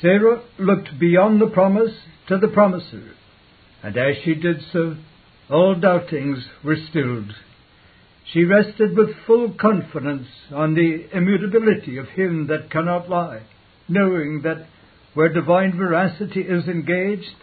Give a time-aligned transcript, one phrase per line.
[0.00, 1.92] Sarah looked beyond the promise
[2.28, 3.14] to the promiser,
[3.82, 4.96] and as she did so,
[5.50, 7.34] all doubtings were stilled.
[8.32, 13.42] She rested with full confidence on the immutability of Him that cannot lie,
[13.88, 14.66] knowing that
[15.14, 17.34] where divine veracity is engaged,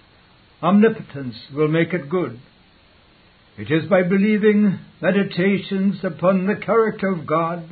[0.61, 2.39] omnipotence will make it good.
[3.57, 7.67] It is by believing meditations upon the character of God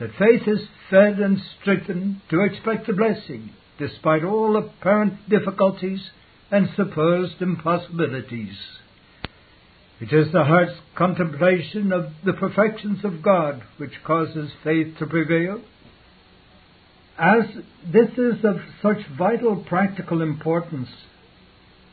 [0.00, 6.00] that faith is fed and strengthened to expect the blessing, despite all apparent difficulties
[6.50, 8.56] and supposed impossibilities.
[10.00, 15.62] It is the heart's contemplation of the perfections of God which causes faith to prevail.
[17.18, 17.44] As
[17.86, 20.88] this is of such vital practical importance,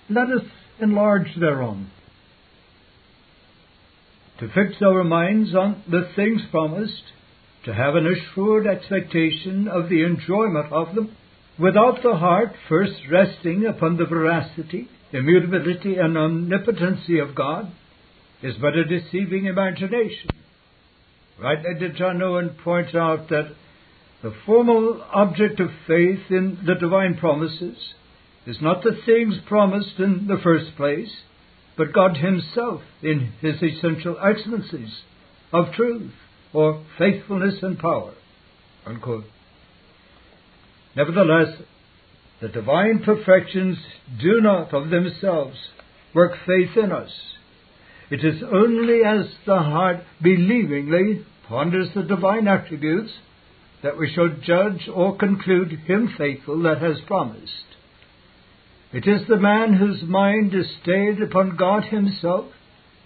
[0.09, 0.41] let us
[0.81, 1.91] enlarge thereon.
[4.39, 7.03] To fix our minds on the things promised,
[7.66, 11.16] to have an assured expectation of the enjoyment of them,
[11.59, 17.72] without the heart first resting upon the veracity, immutability, and omnipotency of God,
[18.42, 20.30] is but a deceiving imagination.
[21.42, 23.53] Rightly did John Owen point out that
[24.22, 27.78] the formal object of faith in the divine promises
[28.45, 31.11] is not the things promised in the first place,
[31.78, 35.02] but God Himself in His essential excellencies
[35.53, 36.11] of truth
[36.53, 38.14] or faithfulness and power.
[38.86, 39.26] Unquote.
[40.95, 41.62] Nevertheless,
[42.42, 43.78] the divine perfections
[44.22, 45.58] do not of themselves
[46.14, 47.12] work faith in us.
[48.09, 53.12] It is only as the heart believingly ponders the divine attributes
[53.84, 57.66] that we shall judge or conclude him faithful that has promised.
[58.92, 62.45] It is the man whose mind is stayed upon God himself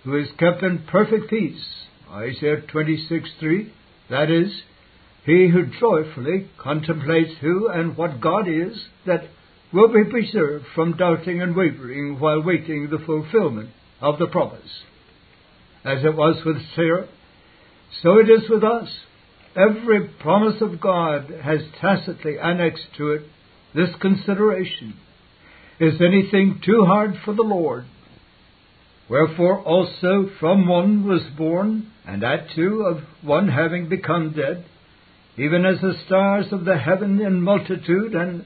[0.04, 1.64] who is kept in perfect peace.
[2.12, 3.70] Isaiah 26:3.
[4.10, 4.64] That is,
[5.26, 9.24] he who joyfully contemplates who and what God is that
[9.72, 13.70] will be preserved from doubting and wavering while waiting the fulfillment
[14.02, 14.84] of the promise
[15.86, 17.08] as it was with Sarah,
[18.02, 18.90] so it is with us.
[19.56, 23.22] Every promise of God has tacitly annexed to it
[23.76, 24.96] this consideration.
[25.80, 27.86] Is anything too hard for the Lord?
[29.10, 34.66] Wherefore also from one was born, and that too of one having become dead,
[35.38, 38.46] even as the stars of the heaven in multitude, and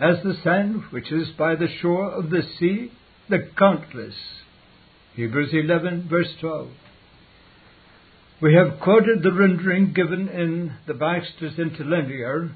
[0.00, 2.92] as the sand which is by the shore of the sea,
[3.28, 4.14] the countless.
[5.14, 6.68] Hebrews 11, verse 12.
[8.40, 12.52] We have quoted the rendering given in the Bagster's Interlinear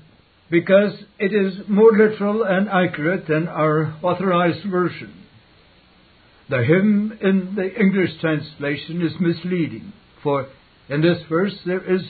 [0.48, 5.24] because it is more literal and accurate than our authorized version.
[6.50, 10.46] The him in the English translation is misleading, for
[10.88, 12.02] in this verse there is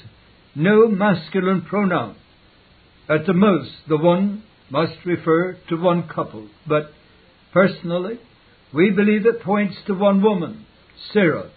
[0.55, 2.17] no masculine pronoun.
[3.09, 6.91] At the most, the one must refer to one couple, but
[7.53, 8.19] personally,
[8.73, 10.67] we believe it points to one woman,
[11.13, 11.51] Sarah,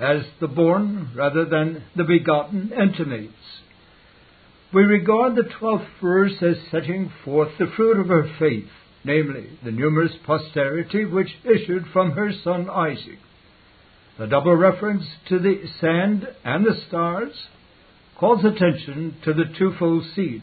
[0.00, 3.32] as the born rather than the begotten intimates.
[4.72, 8.68] We regard the twelfth verse as setting forth the fruit of her faith,
[9.02, 13.18] namely, the numerous posterity which issued from her son Isaac.
[14.18, 17.32] The double reference to the sand and the stars
[18.18, 20.42] calls attention to the twofold seed,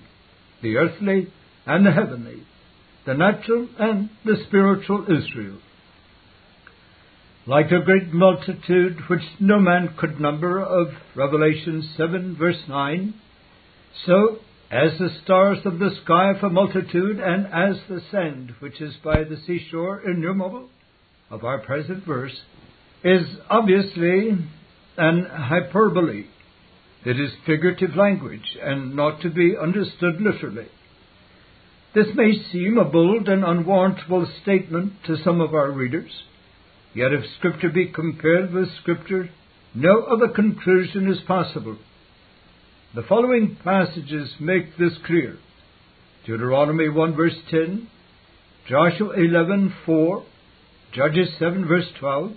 [0.61, 1.31] the earthly
[1.65, 2.43] and the heavenly,
[3.05, 5.59] the natural and the spiritual Israel
[7.47, 13.13] like a great multitude which no man could number of Revelation 7 verse 9,
[14.05, 14.39] so
[14.71, 19.23] as the stars of the sky for multitude and as the sand which is by
[19.23, 20.69] the seashore innumerable
[21.29, 22.35] of our present verse
[23.03, 24.29] is obviously
[24.97, 26.25] an hyperbole.
[27.05, 30.67] It is figurative language and not to be understood literally.
[31.93, 36.11] This may seem a bold and unwarrantable statement to some of our readers.
[36.95, 39.29] Yet if Scripture be compared with Scripture,
[39.75, 41.77] no other conclusion is possible.
[42.95, 45.37] The following passages make this clear.
[46.25, 47.87] Deuteronomy 1 verse 10,
[48.67, 50.25] Joshua 11 4,
[50.93, 52.31] Judges 7 verse 12,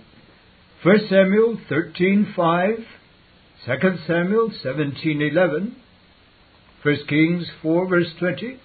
[0.83, 2.69] 1 Samuel 13 5,
[3.65, 3.73] 2
[4.07, 5.75] Samuel 17 11,
[6.81, 8.59] 1 Kings 4 verse 20.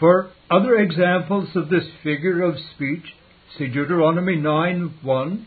[0.00, 3.14] For other examples of this figure of speech,
[3.56, 5.46] See Deuteronomy 9 1,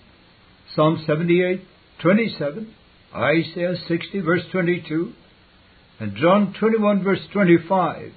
[0.75, 1.61] Psalm 78
[2.01, 2.73] 27,
[3.15, 5.13] Isaiah 60 verse 22,
[5.99, 8.11] and John 21 verse 25.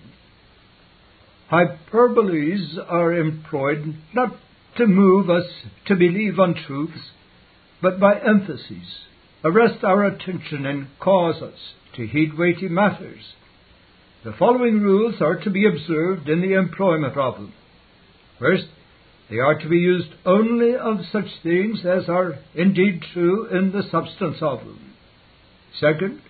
[1.52, 4.36] Hyperboles are employed not
[4.78, 5.44] to move us
[5.86, 7.10] to believe untruths,
[7.82, 9.04] but by emphasis,
[9.44, 11.58] arrest our attention and cause us
[11.96, 13.34] to heed weighty matters.
[14.24, 17.52] the following rules are to be observed in the employment of them.
[18.38, 18.64] First,
[19.28, 23.82] they are to be used only of such things as are indeed true in the
[23.90, 24.94] substance of them.
[25.78, 26.22] Second,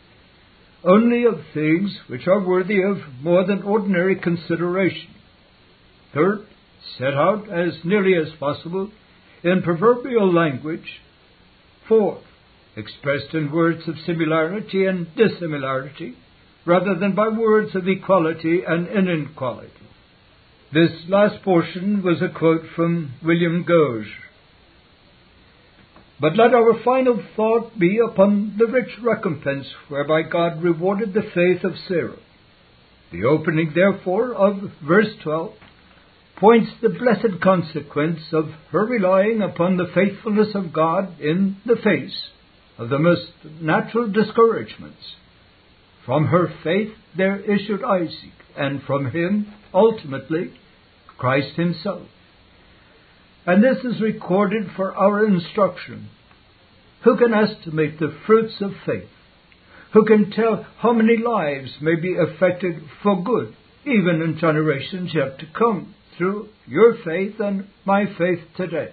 [0.83, 5.15] only of things which are worthy of more than ordinary consideration.
[6.13, 6.47] Third,
[6.99, 8.91] set out as nearly as possible
[9.43, 11.01] in proverbial language.
[11.89, 12.23] Fourth,
[12.77, 16.17] expressed in words of similarity and dissimilarity,
[16.67, 19.71] rather than by words of equality and inequality.
[20.73, 24.13] This last portion was a quote from William Gouge.
[26.21, 31.65] But let our final thought be upon the rich recompense whereby God rewarded the faith
[31.65, 32.17] of Sarah.
[33.13, 35.53] The opening, therefore, of verse 12
[36.37, 42.31] points the blessed consequence of her relying upon the faithfulness of God in the face
[42.79, 43.31] of the most
[43.61, 45.17] natural discouragements.
[46.05, 50.53] From her faith there issued Isaac, and from him, ultimately,
[51.17, 52.03] Christ himself.
[53.47, 56.09] And this is recorded for our instruction.
[57.05, 59.09] Who can estimate the fruits of faith?
[59.93, 63.55] Who can tell how many lives may be affected for good,
[63.85, 68.93] even in generations yet to come, through your faith and my faith today?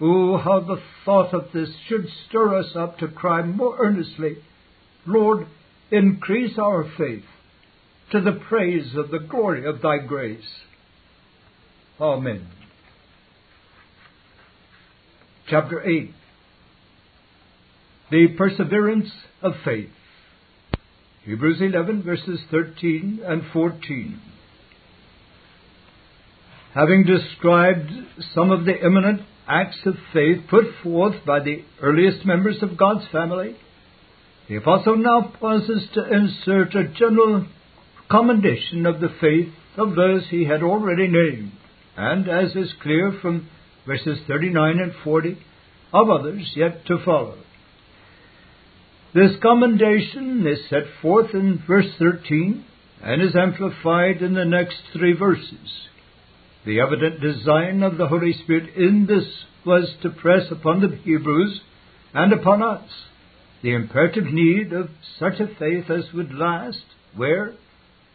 [0.00, 4.36] Oh, how the thought of this should stir us up to cry more earnestly,
[5.06, 5.46] Lord,
[5.90, 7.24] increase our faith
[8.12, 10.44] to the praise of the glory of thy grace.
[12.00, 12.46] Amen.
[15.48, 16.10] Chapter 8
[18.10, 19.10] The Perseverance
[19.42, 19.90] of Faith.
[21.24, 24.20] Hebrews 11, verses 13 and 14.
[26.74, 27.90] Having described
[28.34, 33.06] some of the eminent acts of faith put forth by the earliest members of God's
[33.12, 33.56] family,
[34.48, 37.46] the Apostle now pauses to insert a general
[38.10, 41.52] commendation of the faith of those he had already named,
[41.96, 43.48] and, as is clear from
[43.86, 45.38] verses 39 and 40,
[45.92, 47.38] of others yet to follow.
[49.14, 52.64] This commendation is set forth in verse 13
[53.02, 55.88] and is amplified in the next three verses.
[56.66, 61.60] The evident design of the Holy Spirit in this was to press upon the Hebrews
[62.12, 62.90] and upon us
[63.62, 66.82] the imperative need of such a faith as would last,
[67.16, 67.54] wear,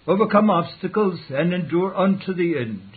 [0.06, 2.92] overcome obstacles, and endure unto the end.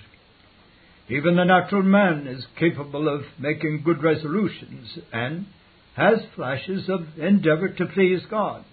[1.08, 5.46] Even the natural man is capable of making good resolutions and
[5.94, 8.64] has flashes of endeavor to please God.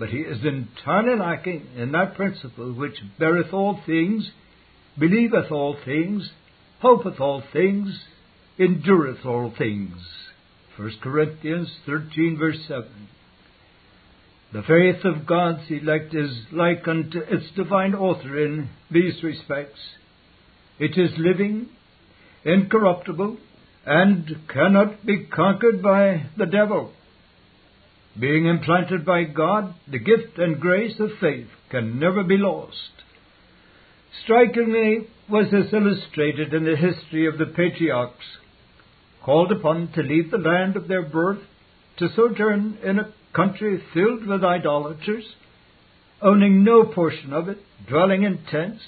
[0.00, 4.28] But he is entirely lacking in that principle which beareth all things,
[4.98, 6.30] believeth all things,
[6.80, 8.00] hopeth all things,
[8.58, 9.96] endureth all things.
[10.76, 12.88] 1 Corinthians 13, verse 7.
[14.52, 19.80] The faith of God's elect is like unto its divine author in these respects.
[20.78, 21.68] It is living,
[22.44, 23.36] incorruptible,
[23.84, 26.92] and cannot be conquered by the devil.
[28.18, 32.98] Being implanted by God, the gift and grace of faith can never be lost.
[34.22, 38.38] Strikingly was this illustrated in the history of the patriarchs,
[39.22, 41.40] called upon to leave the land of their birth,
[41.98, 45.24] to sojourn in a country filled with idolaters,
[46.22, 48.82] owning no portion of it, dwelling in tents,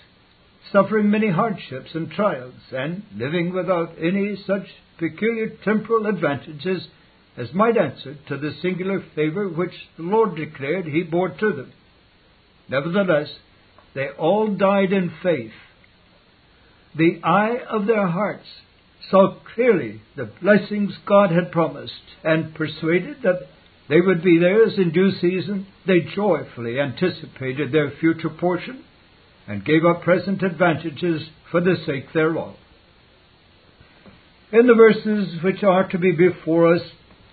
[0.72, 4.66] suffering many hardships and trials, and living without any such
[4.98, 6.88] peculiar temporal advantages
[7.36, 11.72] as might answer to the singular favor which the Lord declared He bore to them.
[12.68, 13.28] Nevertheless,
[13.94, 15.52] they all died in faith.
[16.96, 18.46] The eye of their hearts
[19.10, 21.92] saw clearly the blessings God had promised,
[22.22, 23.48] and persuaded that
[23.88, 28.84] they would be theirs in due season, they joyfully anticipated their future portion,
[29.48, 32.54] and gave up present advantages for the sake thereof.
[34.52, 36.82] In the verses which are to be before us,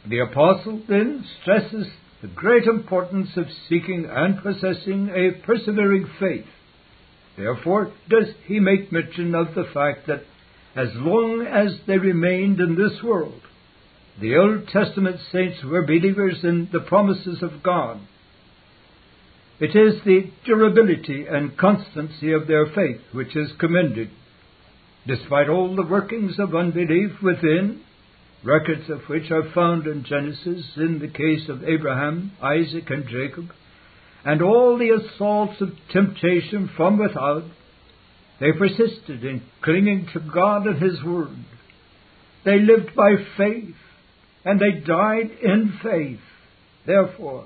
[0.07, 1.87] the Apostle then stresses
[2.21, 6.45] the great importance of seeking and possessing a persevering faith.
[7.37, 10.23] Therefore does he make mention of the fact that
[10.75, 13.41] as long as they remained in this world,
[14.19, 17.99] the Old Testament saints were believers in the promises of God.
[19.59, 24.09] It is the durability and constancy of their faith which is commended,
[25.05, 27.81] despite all the workings of unbelief within
[28.43, 33.49] records of which are found in Genesis in the case of Abraham, Isaac, and Jacob,
[34.23, 37.43] and all the assaults of temptation from without,
[38.39, 41.37] they persisted in clinging to God and His Word.
[42.45, 43.75] They lived by faith,
[44.45, 46.19] and they died in faith.
[46.85, 47.45] Therefore,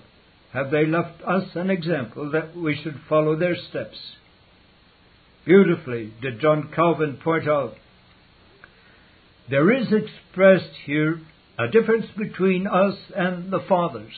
[0.53, 3.97] have they left us an example that we should follow their steps.
[5.45, 7.75] Beautifully did John Calvin point out
[9.49, 11.19] there is expressed here
[11.59, 14.13] a difference between us and the fathers,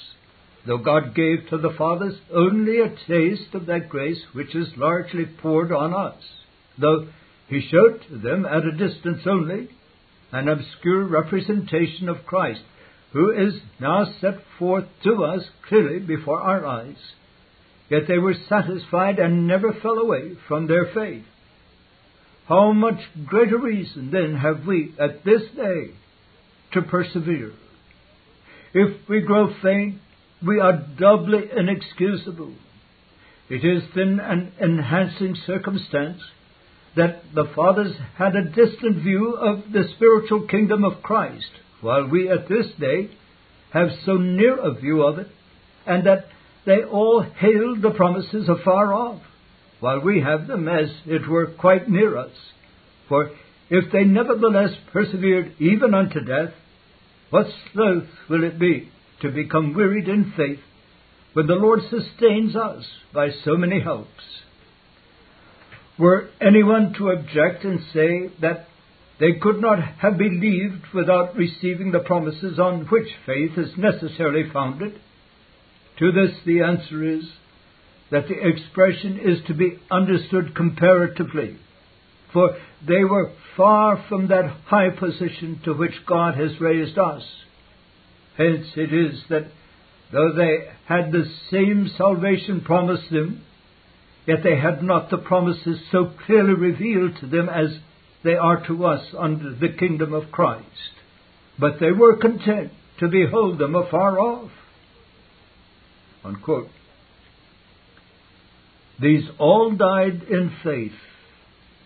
[0.66, 5.26] though God gave to the fathers only a taste of that grace which is largely
[5.26, 6.22] poured on us,
[6.78, 7.08] though
[7.48, 9.70] He showed to them at a distance only
[10.32, 12.62] an obscure representation of Christ,
[13.12, 16.98] who is now set forth to us clearly before our eyes.
[17.90, 21.26] Yet they were satisfied and never fell away from their faith.
[22.54, 25.96] How much greater reason then have we at this day
[26.74, 27.52] to persevere?
[28.76, 29.96] If we grow faint,
[30.46, 32.54] we are doubly inexcusable.
[33.50, 36.22] It is then an enhancing circumstance
[36.96, 41.50] that the fathers had a distant view of the spiritual kingdom of Christ,
[41.82, 43.10] while we at this day
[43.72, 45.30] have so near a view of it,
[45.88, 46.26] and that
[46.68, 49.24] they all hailed the promises afar off,
[49.84, 52.32] while we have them, as it were, quite near us.
[53.10, 53.32] For
[53.70, 56.54] if they nevertheless persevered even unto death,
[57.30, 58.90] what sloth will it be
[59.22, 60.62] to become wearied in faith
[61.34, 64.24] when the Lord sustains us by so many helps?
[66.00, 68.68] Were anyone to object and say that
[69.20, 74.94] they could not have believed without receiving the promises on which faith is necessarily founded?
[76.00, 77.26] To this the answer is
[78.14, 81.58] that the expression is to be understood comparatively,
[82.32, 82.56] for
[82.88, 87.24] they were far from that high position to which God has raised us.
[88.38, 89.48] Hence it is that
[90.12, 93.44] though they had the same salvation promised them,
[94.26, 97.78] Yet they had not the promises so clearly revealed to them as
[98.24, 100.66] they are to us under the kingdom of Christ.
[101.60, 104.52] But they were content to behold them afar off.
[106.24, 106.70] Unquote.
[109.00, 110.94] These all died in faith.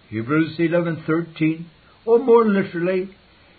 [0.09, 1.65] Hebrews 11:13
[2.05, 3.09] or more literally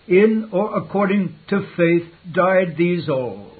[0.06, 3.52] in or according to faith died these all.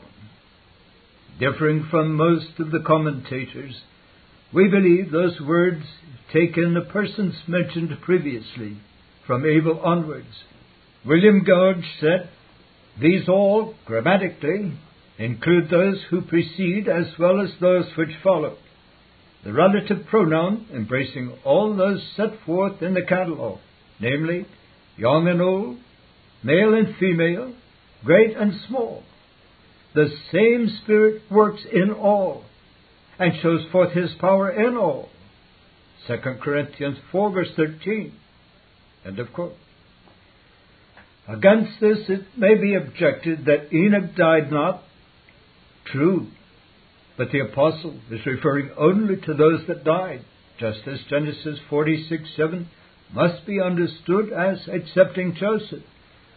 [1.39, 3.75] Differing from most of the commentators,
[4.53, 5.85] we believe those words
[6.33, 8.79] take in the persons mentioned previously,
[9.27, 10.45] from Abel onwards.
[11.05, 12.31] William Gouge said,
[13.01, 14.73] These all, grammatically,
[15.19, 18.57] include those who precede as well as those which follow.
[19.49, 23.61] The relative pronoun embracing all those set forth in the catalogue,
[23.99, 24.45] namely,
[24.99, 25.79] young and old,
[26.43, 27.55] male and female,
[28.05, 29.05] great and small.
[29.95, 32.45] The same Spirit works in all
[33.19, 35.09] and shows forth his power in all.
[36.09, 38.13] 2 Corinthians 4 verse 13.
[39.07, 39.57] End of quote.
[41.27, 44.83] Against this it may be objected that Enoch died not.
[45.87, 46.27] True.
[47.19, 50.25] But the apostle is referring only to those that died,
[50.59, 52.69] just as Genesis 46 7
[53.13, 55.83] must be understood as accepting Joseph,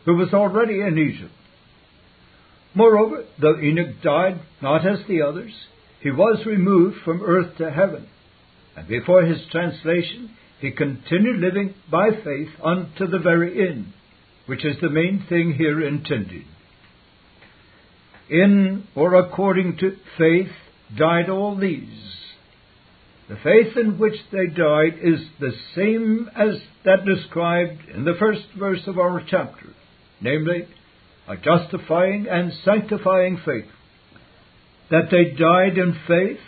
[0.05, 1.31] who was already in Egypt.
[2.73, 5.51] Moreover, though Enoch died not as the others,
[6.01, 8.07] he was removed from earth to heaven.
[8.75, 13.93] And before his translation, he continued living by faith unto the very end,
[14.47, 16.43] which is the main thing here intended.
[18.29, 20.51] In or according to faith
[20.97, 21.87] died all these.
[23.29, 28.41] The faith in which they died is the same as that described in the first
[28.57, 29.67] verse of our chapter,
[30.19, 30.67] namely,
[31.27, 33.65] a justifying and sanctifying faith
[34.91, 36.39] that they died in faith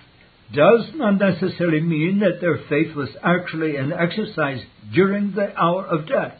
[0.53, 4.61] does not necessarily mean that their faith was actually in exercise
[4.93, 6.37] during the hour of death,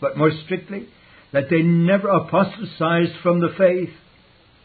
[0.00, 0.88] but more strictly,
[1.32, 3.90] that they never apostatized from the faith,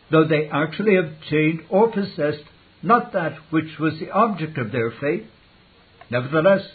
[0.10, 2.44] though they actually obtained or possessed
[2.84, 5.26] not that which was the object of their faith.
[6.10, 6.68] Nevertheless,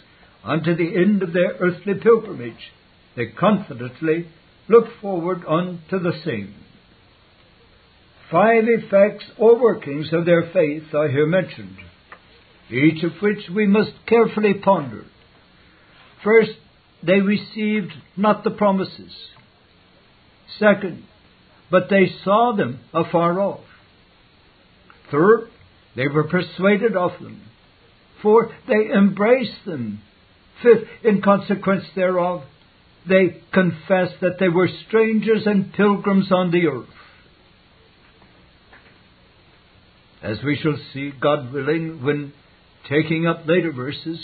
[0.43, 2.71] unto the end of their earthly pilgrimage,
[3.15, 4.27] they confidently
[4.69, 6.53] looked forward unto the same.
[8.31, 11.77] Five effects or workings of their faith are here mentioned,
[12.69, 15.05] each of which we must carefully ponder.
[16.23, 16.51] First,
[17.03, 19.13] they received not the promises.
[20.59, 21.03] Second,
[21.69, 23.63] but they saw them afar off.
[25.11, 25.49] Third,
[25.97, 27.41] they were persuaded of them.
[28.21, 30.01] Fourth, they embraced them.
[30.61, 32.43] Fifth, in consequence thereof,
[33.09, 36.87] they confessed that they were strangers and pilgrims on the earth.
[40.21, 42.33] As we shall see, God willing, when
[42.89, 44.19] taking up later verses,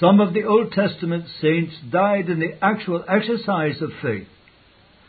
[0.00, 4.28] some of the Old Testament saints died in the actual exercise of faith.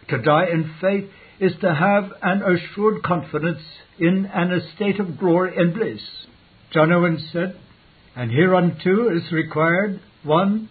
[0.10, 3.62] To die in faith is to have an assured confidence
[4.00, 6.02] in an estate of glory and bliss.
[6.72, 7.58] John Owen said,
[8.16, 10.70] And hereunto is required, one,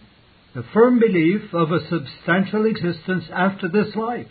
[0.53, 4.27] the firm belief of a substantial existence after this life.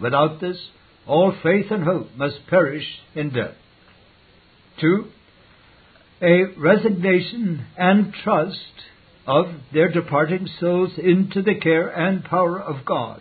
[0.00, 0.56] Without this,
[1.06, 3.54] all faith and hope must perish in death.
[4.80, 5.06] Two,
[6.20, 8.56] a resignation and trust
[9.26, 13.20] of their departing souls into the care and power of God.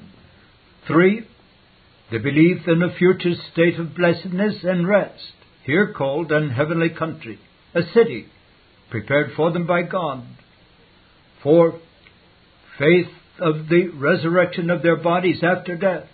[0.88, 1.28] Three,
[2.12, 7.40] the belief in a future state of blessedness and rest, here called an heavenly country,
[7.74, 8.28] a city
[8.90, 10.24] prepared for them by God.
[11.42, 11.80] For
[12.78, 13.08] faith
[13.40, 16.08] of the resurrection of their bodies after death,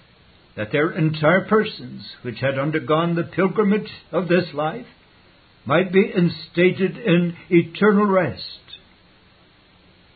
[0.56, 4.86] that their entire persons, which had undergone the pilgrimage of this life,
[5.66, 8.42] might be instated in eternal rest.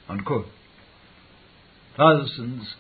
[0.08, 0.48] Unquote.
[1.98, 2.76] Thousands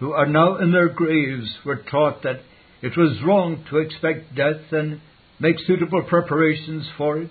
[0.00, 2.40] who are now in their graves were taught that
[2.82, 5.00] it was wrong to expect death and
[5.40, 7.30] make suitable preparations for it.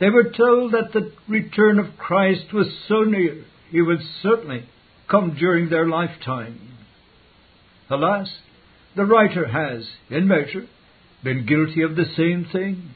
[0.00, 4.68] They were told that the return of Christ was so near, he would certainly
[5.10, 6.60] come during their lifetime.
[7.90, 8.28] Alas,
[8.96, 10.66] the writer has, in measure,
[11.22, 12.90] been guilty of the same thing.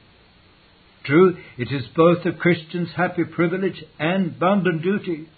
[1.04, 5.28] True, it is both a Christian's happy privilege and bounden duty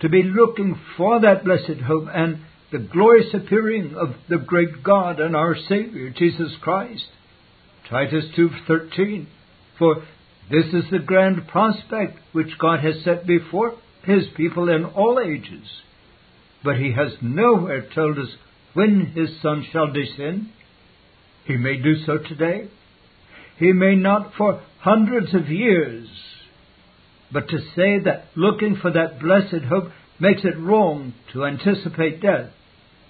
[0.00, 2.40] to be looking for that blessed hope and
[2.72, 7.06] the glorious appearing of the great God and our Savior, Jesus Christ.
[7.88, 9.26] Titus 2.13
[9.78, 10.02] For
[10.50, 15.66] this is the grand prospect which God has set before His people in all ages.
[16.64, 18.30] But He has nowhere told us
[18.74, 20.50] when His Son shall descend.
[21.46, 22.68] He may do so today.
[23.58, 26.08] He may not for hundreds of years.
[27.32, 32.50] But to say that looking for that blessed hope makes it wrong to anticipate death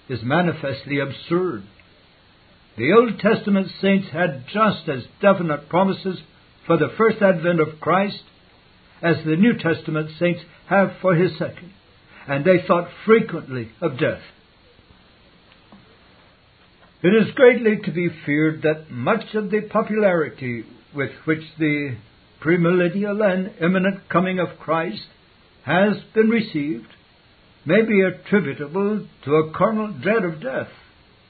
[0.09, 1.63] is manifestly absurd.
[2.77, 6.19] The Old Testament saints had just as definite promises
[6.65, 8.21] for the first advent of Christ
[9.01, 11.71] as the New Testament saints have for his second,
[12.27, 14.21] and they thought frequently of death.
[17.03, 20.65] It is greatly to be feared that much of the popularity
[20.95, 21.95] with which the
[22.41, 25.03] premillennial and imminent coming of Christ
[25.63, 26.87] has been received
[27.67, 30.69] may be attributable to a carnal dread of death.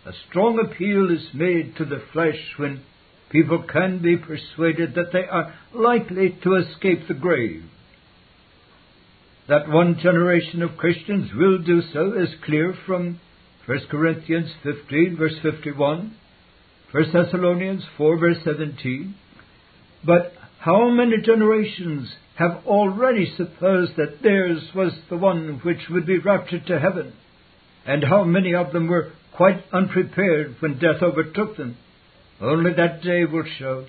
[0.06, 2.84] A strong appeal is made to the flesh when
[3.32, 7.64] people can be persuaded that they are likely to escape the grave.
[9.50, 13.20] That one generation of Christians will do so is clear from
[13.66, 16.16] 1 Corinthians 15 verse 51,
[16.92, 19.16] 1 Thessalonians 4 verse 17.
[20.06, 26.20] But how many generations have already supposed that theirs was the one which would be
[26.20, 27.14] raptured to heaven?
[27.86, 31.78] And how many of them were quite unprepared when death overtook them?
[32.42, 33.86] Only that day will show.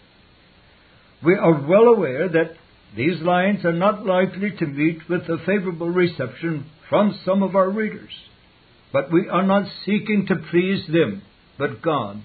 [1.24, 2.54] We are well aware that
[2.96, 7.68] these lines are not likely to meet with a favorable reception from some of our
[7.68, 8.12] readers.
[8.92, 11.22] But we are not seeking to please them,
[11.58, 12.22] but God.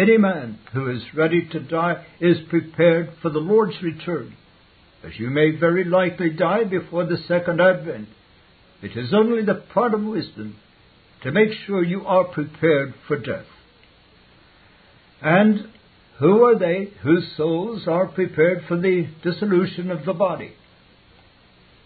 [0.00, 4.34] Any man who is ready to die is prepared for the Lord's return,
[5.04, 8.08] as you may very likely die before the second advent.
[8.80, 10.56] It is only the part of wisdom
[11.22, 13.44] to make sure you are prepared for death.
[15.20, 15.68] And
[16.18, 20.54] who are they whose souls are prepared for the dissolution of the body?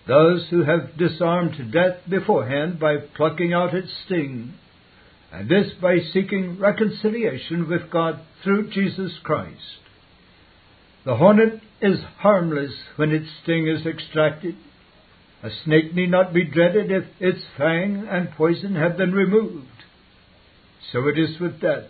[0.07, 4.55] Those who have disarmed death beforehand by plucking out its sting
[5.35, 9.81] and this by seeking reconciliation with God through Jesus Christ.
[11.05, 14.55] The hornet is harmless when its sting is extracted.
[15.43, 19.67] A snake need not be dreaded if its fang and poison have been removed.
[20.93, 21.85] So it is with death.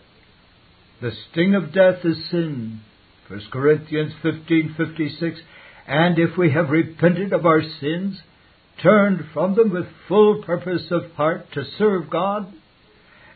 [1.02, 2.80] The sting of death is sin.
[3.28, 5.40] 1 Corinthians 15:56
[5.86, 8.22] and if we have repented of our sins,
[8.82, 12.52] turned from them with full purpose of heart to serve God,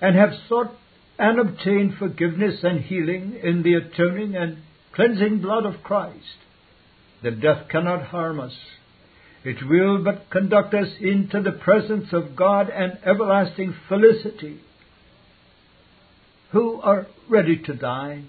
[0.01, 0.73] and have sought
[1.19, 4.59] and obtained forgiveness and healing in the atoning and
[4.95, 6.39] cleansing blood of Christ,
[7.23, 8.57] then death cannot harm us.
[9.45, 14.61] It will but conduct us into the presence of God and everlasting felicity.
[16.53, 18.25] Who are ready to die?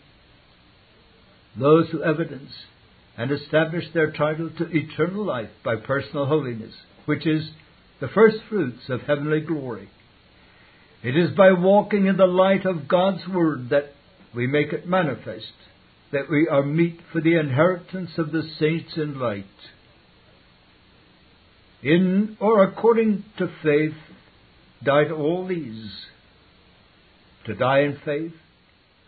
[1.58, 2.52] Those who evidence
[3.18, 6.74] and establish their title to eternal life by personal holiness,
[7.06, 7.50] which is
[8.00, 9.90] the first fruits of heavenly glory.
[11.04, 13.94] It is by walking in the light of God's Word that
[14.36, 15.54] we make it manifest
[16.12, 19.46] that we are meet for the inheritance of the saints in light.
[21.84, 23.94] In or according to faith
[24.84, 25.92] died all these.
[27.46, 28.34] to die in faith,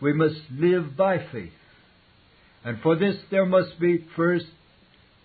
[0.00, 1.52] we must live by faith.
[2.64, 4.46] And for this there must be first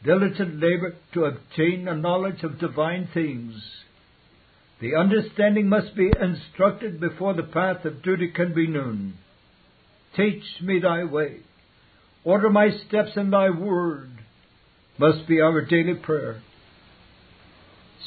[0.04, 3.54] diligent labor to obtain a knowledge of divine things.
[4.80, 9.16] The understanding must be instructed before the path of duty can be known.
[10.16, 11.38] Teach me thy way.
[12.24, 14.12] Order my steps in thy word
[15.00, 16.42] must be our daily prayer.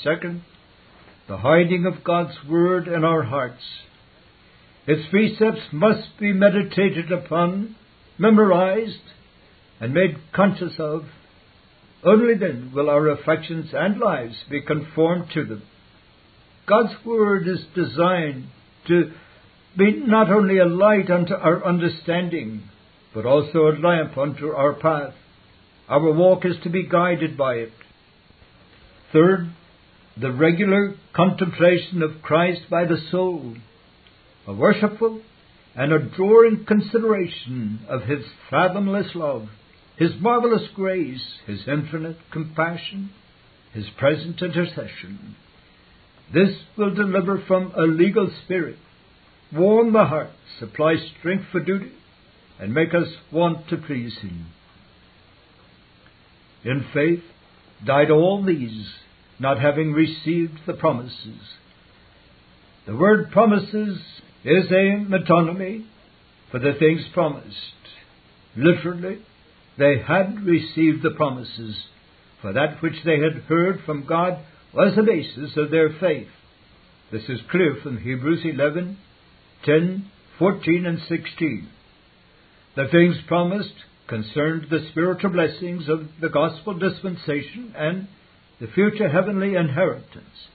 [0.02, 0.42] Second,
[1.28, 3.62] the hiding of God's word in our hearts.
[4.86, 7.76] Its precepts must be meditated upon,
[8.18, 9.02] memorized,
[9.80, 11.04] and made conscious of.
[12.04, 15.62] Only then will our affections and lives be conformed to them.
[16.70, 18.46] God's Word is designed
[18.86, 19.10] to
[19.76, 22.62] be not only a light unto our understanding,
[23.12, 25.14] but also a lamp unto our path.
[25.88, 27.72] Our walk is to be guided by it.
[29.12, 29.50] Third,
[30.16, 33.56] the regular contemplation of Christ by the soul,
[34.46, 35.22] a worshipful
[35.74, 39.48] and adoring consideration of His fathomless love,
[39.96, 43.10] His marvelous grace, His infinite compassion,
[43.72, 45.34] His present intercession.
[46.32, 48.76] This will deliver from a legal spirit,
[49.52, 51.92] warm the heart, supply strength for duty,
[52.58, 54.46] and make us want to please Him.
[56.64, 57.22] In faith
[57.84, 58.86] died all these,
[59.38, 61.40] not having received the promises.
[62.86, 63.98] The word promises
[64.44, 65.86] is a metonymy
[66.50, 67.56] for the things promised.
[68.56, 69.18] Literally,
[69.78, 71.76] they had received the promises,
[72.42, 76.28] for that which they had heard from God was the basis of their faith.
[77.10, 78.96] This is clear from Hebrews 11,
[79.64, 81.68] 10, 14, and 16.
[82.76, 83.74] The things promised
[84.06, 88.08] concerned the spiritual blessings of the gospel dispensation and
[88.60, 90.48] the future heavenly inheritance.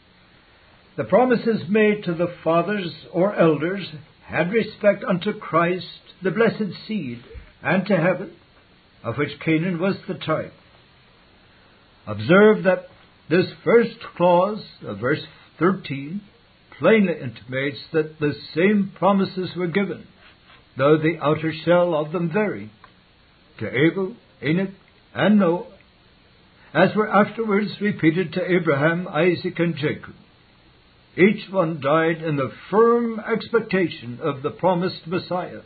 [0.98, 3.86] The promises made to the fathers or elders
[4.26, 5.86] had respect unto Christ,
[6.24, 7.24] the blessed seed,
[7.62, 8.32] and to heaven,
[9.04, 10.54] of which Canaan was the type.
[12.08, 12.88] Observe that
[13.30, 15.24] this first clause of verse
[15.60, 16.22] 13
[16.80, 20.06] plainly intimates that the same promises were given,
[20.78, 22.70] though the outer shell of them varied,
[23.60, 24.72] to Abel, Enoch,
[25.14, 25.66] and Noah,
[26.74, 30.14] as were afterwards repeated to Abraham, Isaac, and Jacob.
[31.18, 35.62] Each one died in the firm expectation of the promised Messiah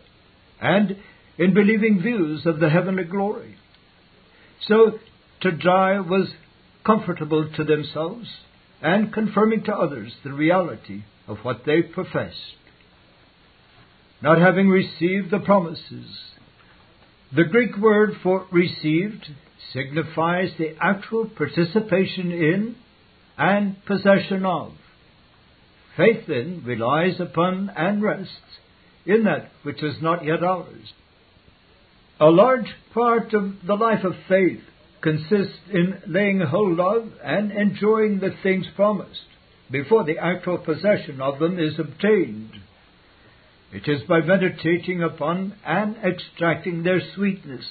[0.62, 0.98] and
[1.40, 3.56] in believing views of the heavenly glory.
[4.68, 5.00] So
[5.42, 6.30] to die was
[6.86, 8.28] comfortable to themselves
[8.82, 12.56] and confirming to others the reality of what they professed.
[14.22, 16.08] Not having received the promises,
[17.36, 19.28] the Greek word for received
[19.72, 22.76] signifies the actual participation in
[23.38, 24.74] and possession of.
[25.96, 28.34] Faith then relies upon and rests
[29.06, 30.94] in that which is not yet ours.
[32.20, 34.62] A large part of the life of faith
[35.02, 39.22] consists in laying hold of and enjoying the things promised
[39.72, 42.52] before the actual possession of them is obtained.
[43.72, 47.66] It is by meditating upon and extracting their sweetness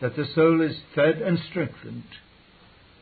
[0.00, 2.04] that the soul is fed and strengthened.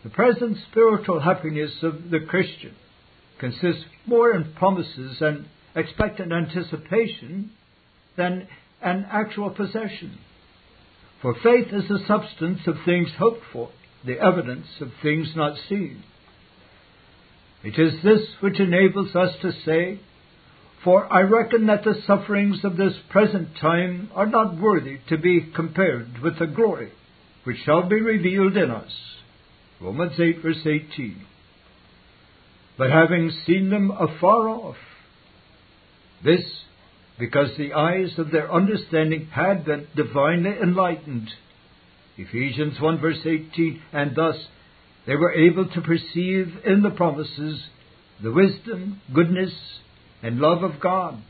[0.03, 2.75] The present spiritual happiness of the Christian
[3.39, 7.51] consists more in promises and expectant anticipation
[8.17, 8.49] than
[8.81, 10.19] an actual possession.
[11.25, 13.71] For faith is the substance of things hoped for,
[14.05, 16.05] the evidence of things not seen.
[17.63, 20.01] It is this which enables us to say,
[20.85, 25.51] For I reckon that the sufferings of this present time are not worthy to be
[25.57, 26.93] compared with the glory
[27.45, 28.93] which shall be revealed in us.
[29.81, 31.25] Romans 8, verse 18.
[32.77, 34.77] But having seen them afar off,
[36.23, 36.45] this
[37.19, 41.29] because the eyes of their understanding had been divinely enlightened.
[42.17, 44.37] Ephesians 1 verse 18, and thus
[45.07, 47.63] they were able to perceive in the promises
[48.23, 49.53] the wisdom, goodness,
[50.23, 51.21] and love of God.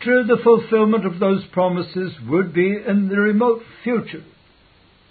[0.00, 4.24] True, the fulfillment of those promises would be in the remote future,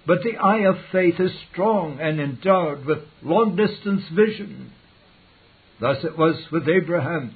[0.06, 4.72] but the eye of faith is strong and endowed with long distance vision.
[5.80, 7.36] Thus it was with Abraham.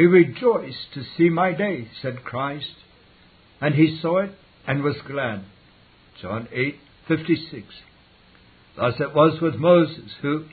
[0.00, 2.72] He rejoiced to see my day, said Christ,
[3.60, 4.30] and he saw it
[4.66, 5.42] and was glad.
[6.22, 6.48] John
[7.06, 7.64] 8:56.
[8.76, 10.46] Thus it was with Moses, who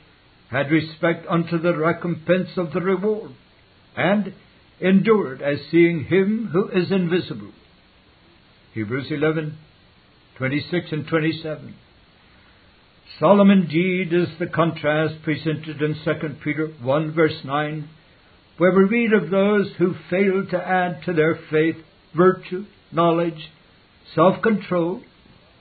[0.50, 3.30] had respect unto the recompense of the reward,
[3.96, 4.34] and
[4.80, 7.54] endured as seeing him who is invisible.
[8.74, 11.74] Hebrews 11:26 and 27.
[13.18, 17.88] Solemn indeed is the contrast presented in 2 Peter 1 verse 9
[18.58, 21.76] where we read of those who failed to add to their faith
[22.16, 23.50] virtue, knowledge,
[24.14, 25.00] self control,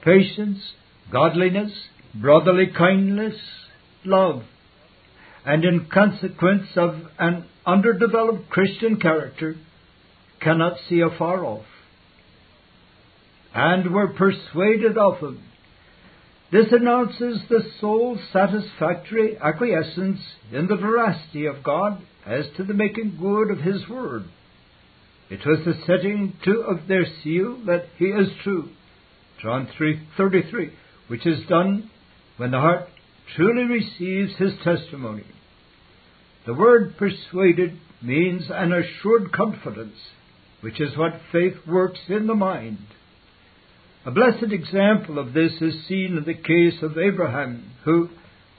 [0.03, 0.59] patience,
[1.11, 1.71] godliness,
[2.13, 3.35] brotherly kindness,
[4.03, 4.41] love,
[5.45, 9.55] and in consequence of an underdeveloped Christian character,
[10.41, 11.65] cannot see afar off,
[13.53, 15.43] and were persuaded of him.
[16.49, 20.19] This announces the soul's satisfactory acquiescence
[20.51, 24.23] in the veracity of God as to the making good of His word.
[25.29, 28.69] It was the setting to of their seal that He is true.
[29.41, 30.71] John 3:33,
[31.09, 31.89] which is done
[32.37, 32.87] when the heart
[33.35, 35.25] truly receives His testimony.
[36.45, 39.97] The word persuaded means an assured confidence,
[40.61, 42.85] which is what faith works in the mind.
[44.07, 48.07] A blessed example of this is seen in the case of Abraham, who,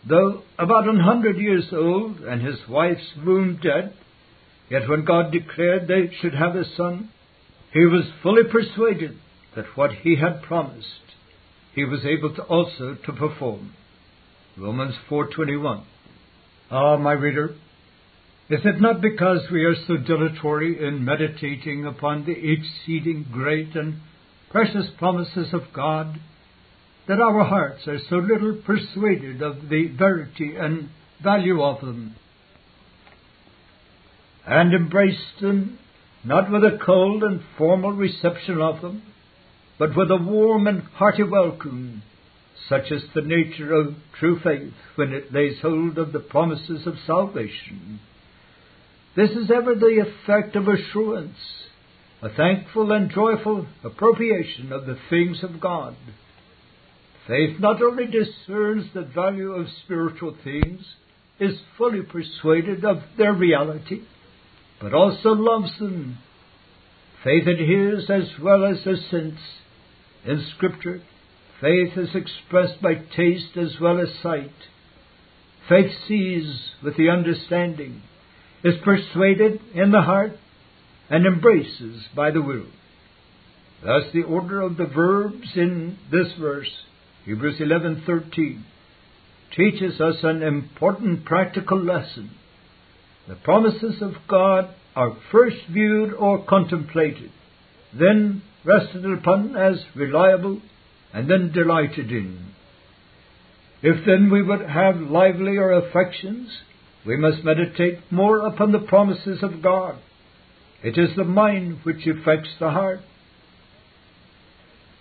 [0.06, 3.94] though about an hundred years old and his wife's womb dead,
[4.68, 7.08] yet when God declared they should have a son,
[7.72, 9.16] he was fully persuaded
[9.56, 11.16] that what he had promised,
[11.74, 13.72] he was able to also to perform.
[14.58, 15.82] Romans 4:21.
[16.70, 17.54] Ah, my reader,
[18.50, 24.02] is it not because we are so dilatory in meditating upon the exceeding great and
[24.50, 26.18] precious promises of God,
[27.06, 30.90] that our hearts are so little persuaded of the verity and
[31.22, 32.14] value of them,
[34.46, 35.78] and embrace them
[36.24, 39.02] not with a cold and formal reception of them,
[39.78, 42.02] but with a warm and hearty welcome,
[42.68, 46.94] such is the nature of true faith when it lays hold of the promises of
[47.06, 48.00] salvation.
[49.16, 51.37] This is ever the effect of assurance
[52.20, 55.96] a thankful and joyful appropriation of the things of God.
[57.26, 60.81] Faith not only discerns the value of spiritual things,
[61.38, 64.02] is fully persuaded of their reality,
[64.81, 66.18] but also loves them.
[67.22, 69.38] Faith adheres as well as a sense.
[70.26, 71.00] In Scripture,
[71.61, 74.50] faith is expressed by taste as well as sight.
[75.68, 78.02] Faith sees with the understanding,
[78.64, 80.33] is persuaded in the heart,
[81.11, 82.66] and embraces by the will.
[83.83, 86.71] Thus the order of the verbs in this verse,
[87.25, 88.64] Hebrews 11:13,
[89.57, 92.31] teaches us an important practical lesson.
[93.29, 97.31] The promises of God are first viewed or contemplated,
[97.92, 100.61] then rested upon as reliable,
[101.14, 102.47] and then delighted in.
[103.81, 106.51] If then we would have livelier affections,
[107.07, 109.99] we must meditate more upon the promises of God
[110.82, 113.00] it is the mind which affects the heart.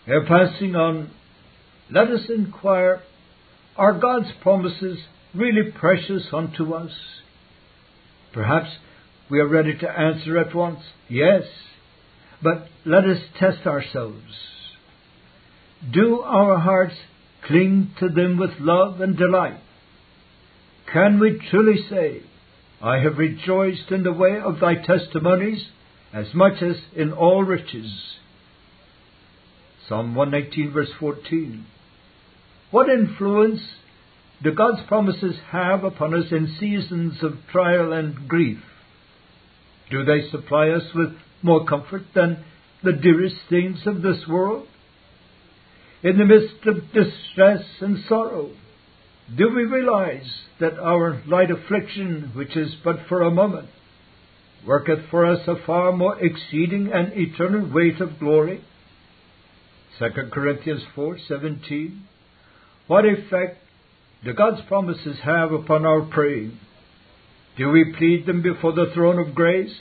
[0.07, 1.11] Ere passing on,
[1.91, 3.01] let us inquire
[3.75, 4.97] are God's promises
[5.35, 6.91] really precious unto us?
[8.33, 8.69] Perhaps
[9.29, 11.43] we are ready to answer at once, yes,
[12.41, 14.21] but let us test ourselves.
[15.91, 16.95] Do our hearts
[17.45, 19.59] cling to them with love and delight?
[20.91, 22.21] Can we truly say,
[22.81, 25.65] I have rejoiced in the way of thy testimonies
[26.13, 27.91] as much as in all riches.
[29.87, 31.65] Psalm 119 verse 14.
[32.71, 33.61] What influence
[34.43, 38.59] do God's promises have upon us in seasons of trial and grief?
[39.89, 42.43] Do they supply us with more comfort than
[42.83, 44.67] the dearest things of this world?
[46.03, 48.51] In the midst of distress and sorrow,
[49.35, 53.67] do we realize that our light affliction, which is but for a moment,
[54.65, 58.63] worketh for us a far more exceeding and eternal weight of glory?
[59.99, 61.99] 2 Corinthians 4:17
[62.87, 63.57] What effect
[64.23, 66.59] do God's promises have upon our praying?
[67.57, 69.75] Do we plead them before the throne of grace?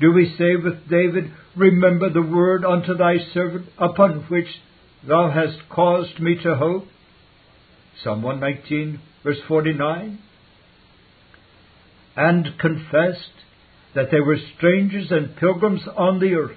[0.00, 4.46] Do we say with David, Remember the word unto thy servant upon which
[5.06, 6.86] thou hast caused me to hope?
[8.02, 10.18] Psalm 119, verse 49.
[12.16, 13.30] And confessed
[13.94, 16.56] that they were strangers and pilgrims on the earth.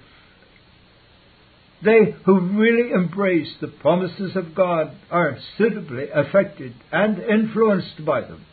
[1.83, 8.45] They who really embrace the promises of God are suitably affected and influenced by them.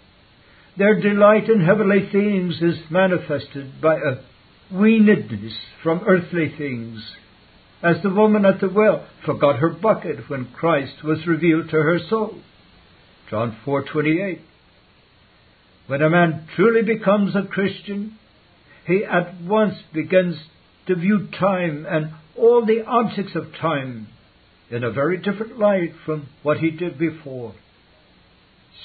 [0.79, 7.03] Their delight in heavenly things is manifested by a weanedness from earthly things,
[7.83, 11.99] as the woman at the well forgot her bucket when Christ was revealed to her
[12.09, 12.39] soul.
[13.31, 14.41] John 4:28.
[15.87, 18.19] When a man truly becomes a Christian,
[18.87, 20.37] he at once begins
[20.87, 24.09] to view time and all the objects of time
[24.71, 27.55] in a very different light from what he did before.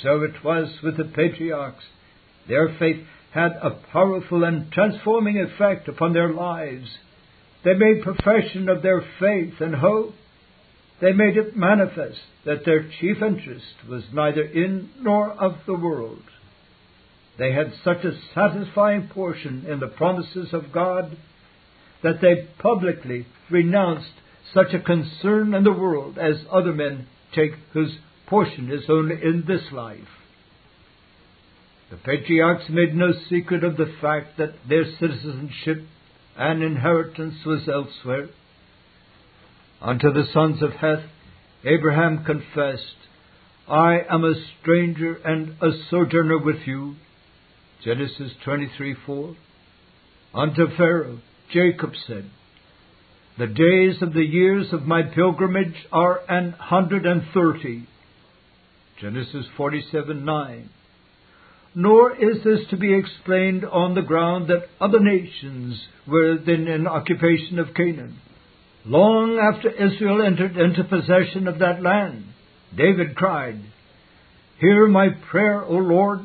[0.01, 1.85] So it was with the patriarchs.
[2.47, 6.97] Their faith had a powerful and transforming effect upon their lives.
[7.63, 10.15] They made profession of their faith and hope.
[11.03, 16.23] They made it manifest that their chief interest was neither in nor of the world.
[17.37, 21.17] They had such a satisfying portion in the promises of God
[22.03, 24.13] that they publicly renounced
[24.53, 29.43] such a concern in the world as other men take whose portion is only in
[29.45, 30.07] this life.
[31.91, 35.83] The patriarchs made no secret of the fact that their citizenship
[36.37, 38.29] and inheritance was elsewhere.
[39.83, 41.03] Unto the sons of Heth,
[41.65, 42.95] Abraham confessed,
[43.67, 46.95] I am a stranger and a sojourner with you.
[47.83, 49.35] Genesis 23 4.
[50.33, 51.19] Unto Pharaoh,
[51.51, 52.29] Jacob said,
[53.37, 57.85] The days of the years of my pilgrimage are an hundred and thirty.
[59.01, 60.69] Genesis 47 9.
[61.75, 66.87] Nor is this to be explained on the ground that other nations were then in
[66.87, 68.21] occupation of Canaan.
[68.85, 72.25] Long after Israel entered into possession of that land,
[72.75, 73.61] David cried,
[74.59, 76.19] Hear my prayer, O Lord,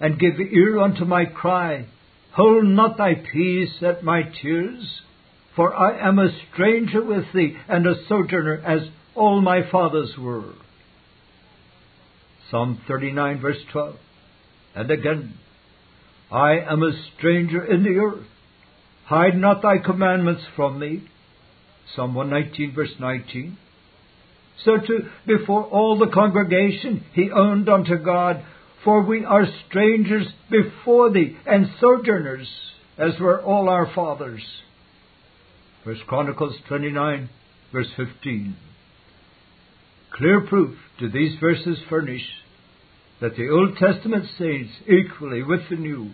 [0.00, 1.86] and give ear unto my cry.
[2.32, 5.00] Hold not thy peace at my tears,
[5.56, 10.52] for I am a stranger with thee and a sojourner as all my fathers were.
[12.50, 13.96] Psalm 39 verse 12.
[14.74, 15.34] And again,
[16.30, 18.26] I am a stranger in the earth.
[19.06, 21.08] Hide not thy commandments from me.
[21.94, 23.56] Psalm 119 verse 19.
[24.64, 28.42] So too, before all the congregation, he owned unto God,
[28.84, 32.48] For we are strangers before thee, and sojourners,
[32.96, 34.42] as were all our fathers.
[35.84, 37.30] First Chronicles 29
[37.72, 38.56] verse 15.
[40.12, 42.26] Clear proof do these verses furnish
[43.20, 46.10] that the Old Testament saints, equally with the New,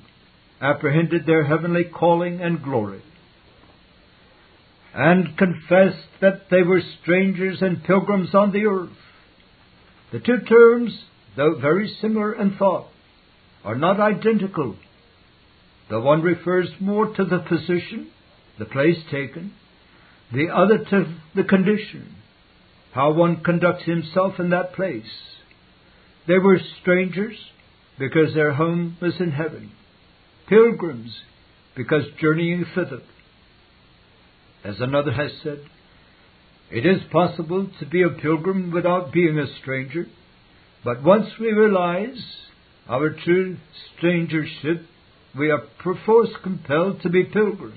[0.60, 3.02] apprehended their heavenly calling and glory,
[4.94, 8.96] and confessed that they were strangers and pilgrims on the earth.
[10.12, 10.92] The two terms,
[11.36, 12.86] though very similar in thought,
[13.64, 14.76] are not identical.
[15.90, 18.10] The one refers more to the position,
[18.58, 19.52] the place taken,
[20.32, 22.14] the other to the condition,
[22.92, 25.02] how one conducts himself in that place.
[26.28, 27.36] They were strangers
[27.98, 29.72] because their home was in heaven,
[30.48, 31.12] pilgrims
[31.76, 33.02] because journeying thither.
[34.64, 35.60] As another has said,
[36.70, 40.06] it is possible to be a pilgrim without being a stranger,
[40.82, 42.18] but once we realize
[42.88, 43.58] our true
[43.92, 44.84] strangership,
[45.38, 47.76] we are perforce compelled to be pilgrims.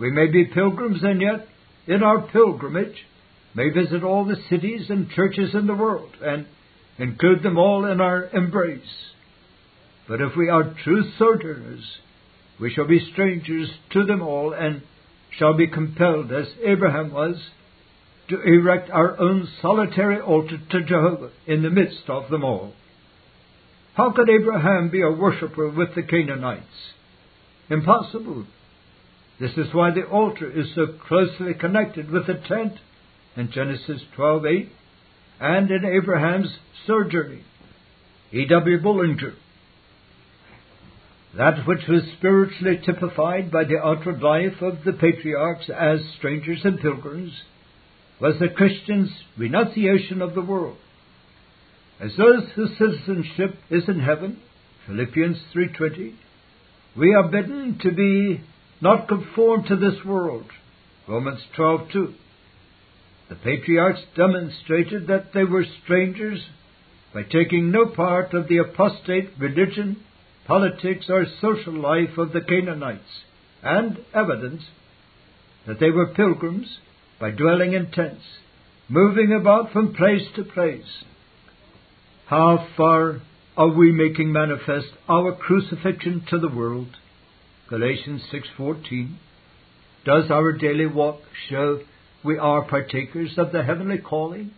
[0.00, 1.46] We may be pilgrims and yet,
[1.86, 3.06] in our pilgrimage,
[3.54, 6.46] may visit all the cities and churches in the world and
[6.98, 8.80] include them all in our embrace.
[10.08, 11.84] But if we are true sojourners,
[12.60, 14.82] we shall be strangers to them all and
[15.38, 17.36] shall be compelled, as Abraham was,
[18.28, 22.72] to erect our own solitary altar to Jehovah in the midst of them all.
[23.94, 26.92] How could Abraham be a worshipper with the Canaanites?
[27.68, 28.46] Impossible.
[29.38, 32.74] This is why the altar is so closely connected with the tent
[33.36, 34.68] in Genesis 12:8
[35.40, 37.44] and in Abraham's sojourning.
[38.30, 38.46] E.
[38.46, 38.78] W.
[38.78, 39.34] Bullinger.
[41.36, 46.78] That which was spiritually typified by the outward life of the patriarchs as strangers and
[46.78, 47.32] pilgrims
[48.20, 50.76] was the Christian's renunciation of the world.
[51.98, 54.38] As those whose citizenship is in heaven,
[54.86, 56.12] Philippians 3:20,
[56.96, 58.40] we are bidden to be
[58.80, 60.50] not conformed to this world,
[61.08, 62.12] Romans 12:2.
[63.28, 66.44] The patriarchs demonstrated that they were strangers
[67.14, 69.96] by taking no part of the apostate religion,
[70.46, 73.22] politics, or social life of the Canaanites,
[73.62, 74.62] and evidence
[75.66, 76.78] that they were pilgrims
[77.20, 78.24] by dwelling in tents,
[78.88, 81.04] moving about from place to place.
[82.26, 83.20] How far
[83.56, 86.88] are we making manifest our crucifixion to the world?
[87.68, 89.18] Galatians 6:14.
[90.04, 91.80] Does our daily walk show
[92.24, 94.50] we are partakers of the heavenly calling?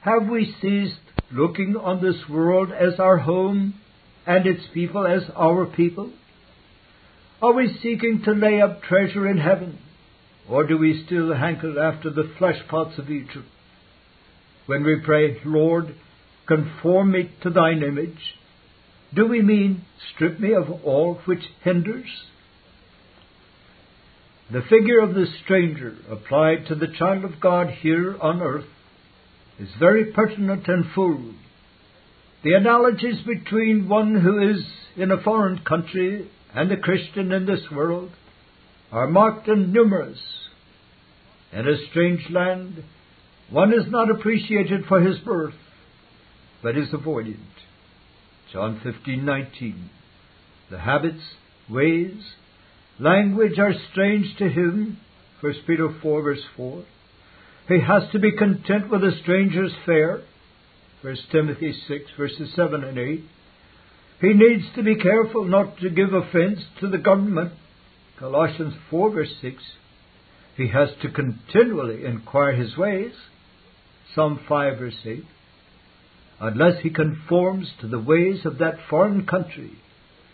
[0.00, 1.00] Have we ceased
[1.32, 3.74] looking on this world as our home
[4.26, 6.12] and its people as our people?
[7.42, 9.78] Are we seeking to lay up treasure in heaven?
[10.48, 13.46] Or do we still hanker after the flesh pots of Egypt?
[14.66, 15.94] When we pray, Lord,
[16.46, 18.18] conform me to thine image,
[19.14, 22.08] do we mean strip me of all which hinders?
[24.50, 28.66] The figure of the stranger applied to the child of God here on earth
[29.58, 31.34] is very pertinent and full.
[32.44, 34.62] The analogies between one who is
[34.96, 38.10] in a foreign country and a Christian in this world
[38.92, 40.18] are marked and numerous.
[41.54, 42.84] In a strange land,
[43.48, 45.54] one is not appreciated for his birth,
[46.62, 47.40] but is avoided.
[48.52, 49.88] John 15:19.
[50.70, 51.22] The habits,
[51.70, 52.34] ways,
[52.98, 54.98] language are strange to him.
[55.40, 56.84] 1 Peter 4 verse 4.
[57.68, 60.20] He has to be content with a stranger's fare.
[61.04, 63.24] 1 Timothy 6 verses 7 and 8.
[64.22, 67.52] He needs to be careful not to give offense to the government.
[68.18, 69.62] Colossians 4 verse 6.
[70.56, 73.12] He has to continually inquire his ways.
[74.14, 75.24] Psalm 5 verse 8.
[76.40, 79.72] Unless he conforms to the ways of that foreign country,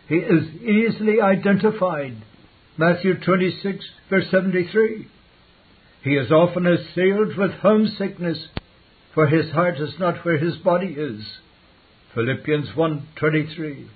[0.09, 2.16] he is easily identified.
[2.77, 5.09] Matthew 26 verse 73.
[6.05, 8.39] He is often assailed with homesickness,
[9.15, 11.39] for his heart is not where his body is.
[12.15, 13.87] Philippians 1:23.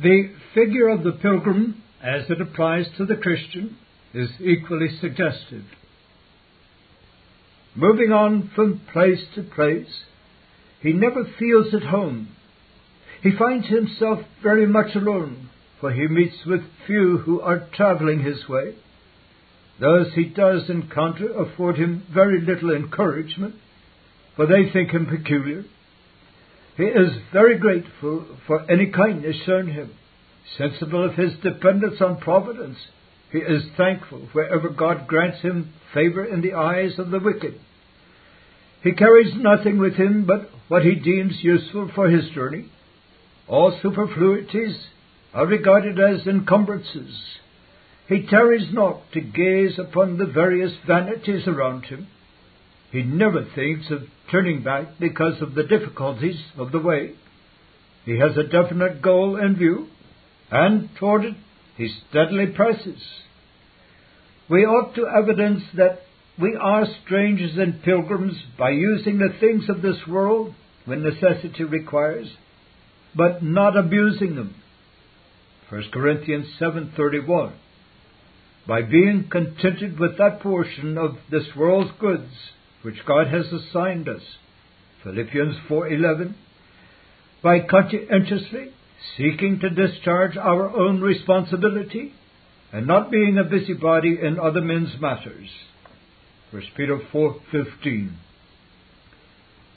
[0.00, 3.76] The figure of the pilgrim, as it applies to the Christian,
[4.14, 5.64] is equally suggestive.
[7.74, 10.04] Moving on from place to place,
[10.80, 12.28] he never feels at home.
[13.22, 15.48] He finds himself very much alone,
[15.80, 18.74] for he meets with few who are traveling his way.
[19.80, 23.54] Those he does encounter afford him very little encouragement,
[24.36, 25.64] for they think him peculiar.
[26.76, 29.90] He is very grateful for any kindness shown him,
[30.56, 32.78] sensible of his dependence on providence.
[33.30, 37.60] He is thankful wherever God grants him favor in the eyes of the wicked.
[38.82, 42.70] He carries nothing with him but what he deems useful for his journey.
[43.48, 44.76] All superfluities
[45.34, 47.38] are regarded as encumbrances.
[48.08, 52.08] He tarries not to gaze upon the various vanities around him.
[52.90, 57.12] He never thinks of turning back because of the difficulties of the way.
[58.06, 59.88] He has a definite goal in view,
[60.50, 61.34] and toward it
[61.76, 63.02] he steadily presses.
[64.48, 66.00] We ought to evidence that
[66.40, 70.54] we are strangers and pilgrims by using the things of this world
[70.86, 72.28] when necessity requires,
[73.14, 74.54] but not abusing them.
[75.68, 77.52] 1 Corinthians 7:31
[78.68, 82.30] by being contented with that portion of this world's goods
[82.82, 84.20] which God has assigned us.
[85.02, 86.34] Philippians 4:11
[87.42, 88.72] by conscientiously
[89.16, 92.12] seeking to discharge our own responsibility
[92.70, 95.48] and not being a busybody in other men's matters.
[96.50, 98.10] 1 Peter 4:15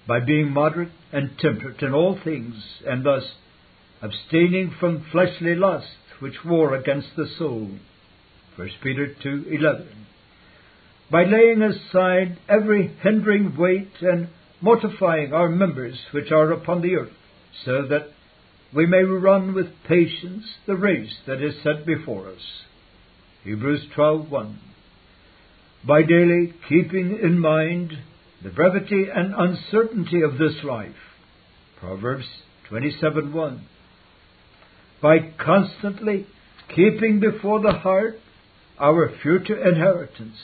[0.06, 3.36] by being moderate and temperate in all things and thus
[4.02, 7.70] abstaining from fleshly lusts which war against the soul.
[8.58, 9.86] 1 Peter 2:11
[11.10, 14.28] by laying aside every hindering weight and
[14.60, 17.14] mortifying our members which are upon the earth
[17.64, 18.08] so that
[18.74, 22.64] we may run with patience the race that is set before us.
[23.44, 24.56] Hebrews 12:1
[25.88, 27.98] by daily keeping in mind
[28.44, 31.16] the brevity and uncertainty of this life.
[31.80, 32.28] Proverbs
[32.70, 33.62] 27:1
[35.02, 36.28] by constantly
[36.76, 38.20] keeping before the heart
[38.82, 40.36] our future inheritance,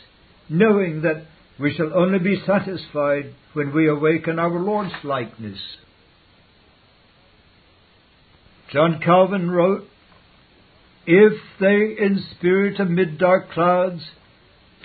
[0.47, 1.25] knowing that
[1.59, 5.59] we shall only be satisfied when we awaken our Lord's likeness.
[8.71, 9.85] John Calvin wrote,
[11.05, 14.03] If they in spirit amid dark clouds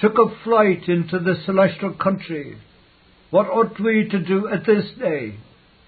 [0.01, 2.57] took a flight into the celestial country,
[3.31, 5.37] what ought we to do at this day?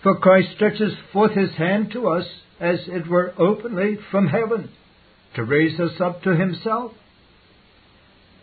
[0.02, 2.26] For Christ stretches forth his hand to us
[2.60, 4.70] as it were openly from heaven
[5.34, 6.92] to raise us up to himself.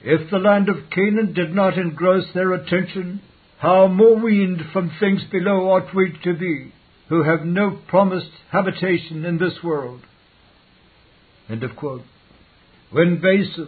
[0.03, 3.21] If the land of Canaan did not engross their attention,
[3.59, 6.73] how more weaned from things below ought we to be,
[7.09, 10.01] who have no promised habitation in this world.
[11.49, 12.03] End of quote.
[12.89, 13.67] When Basil,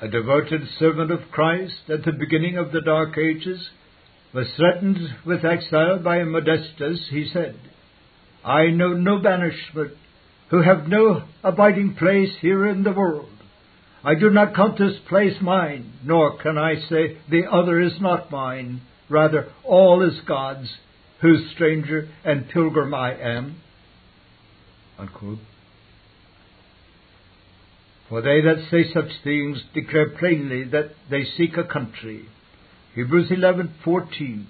[0.00, 3.68] a devoted servant of Christ at the beginning of the Dark Ages,
[4.32, 7.56] was threatened with exile by Modestus, he said,
[8.44, 9.92] I know no banishment,
[10.50, 13.33] who have no abiding place here in the world.
[14.04, 18.30] I do not count this place mine, nor can I say the other is not
[18.30, 18.82] mine.
[19.08, 20.68] Rather, all is God's,
[21.22, 23.62] whose stranger and pilgrim I am.
[24.98, 25.38] Unquote.
[28.10, 32.26] For they that say such things declare plainly that they seek a country.
[32.94, 34.44] Hebrews 11:14.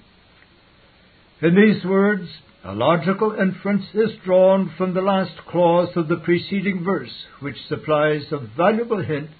[1.43, 2.29] In these words,
[2.65, 8.33] a logical inference is drawn from the last clause of the preceding verse, which supplies
[8.33, 9.31] a valuable hint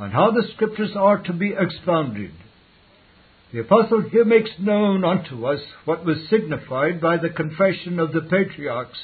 [0.00, 2.32] on how the Scriptures are to be expounded.
[3.52, 8.22] The apostle here makes known unto us what was signified by the confession of the
[8.22, 8.98] patriarchs,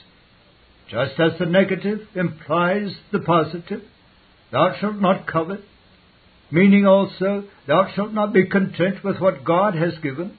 [0.90, 3.82] just as the negative implies the positive,
[4.50, 5.60] thou shalt not covet,
[6.50, 10.38] meaning also, thou shalt not be content with what God has given.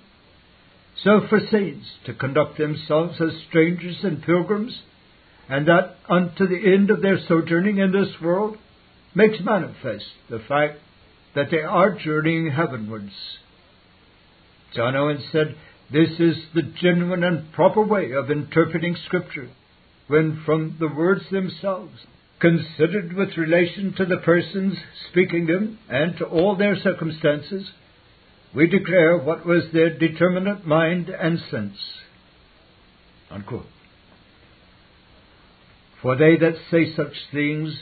[1.04, 4.82] So for saints to conduct themselves as strangers and pilgrims,
[5.50, 8.58] and that unto the end of their sojourning in this world,
[9.18, 10.78] makes manifest the fact
[11.34, 13.12] that they are journeying heavenwards.
[14.76, 15.56] John Owen said,
[15.92, 19.50] This is the genuine and proper way of interpreting Scripture,
[20.08, 21.94] when from the words themselves
[22.40, 24.78] considered with relation to the persons
[25.10, 27.72] speaking them and to all their circumstances,
[28.56, 31.78] we declare what was their determinate mind and sense.
[33.32, 33.66] Unquote.
[36.04, 37.80] For they that say such things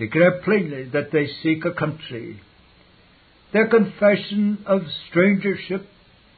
[0.00, 2.40] declare plainly that they seek a country.
[3.52, 5.84] Their confession of strangership